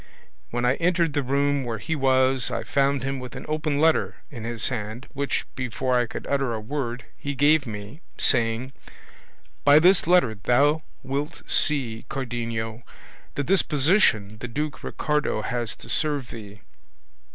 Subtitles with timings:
[0.49, 4.15] When I entered the room where he was I found him with an open letter
[4.31, 8.73] in his hand, which, before I could utter a word, he gave me, saying,
[9.63, 12.81] 'By this letter thou wilt see, Cardenio,
[13.35, 16.61] the disposition the Duke Ricardo has to serve thee.